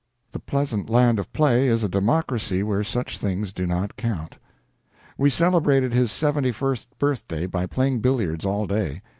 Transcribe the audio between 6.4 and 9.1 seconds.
first birthday by playing billiards all day.